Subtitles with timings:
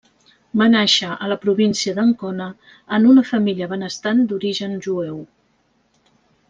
[0.61, 2.47] Va nàixer a la província d'Ancona,
[2.99, 5.25] en una família benestant d'origen jueu.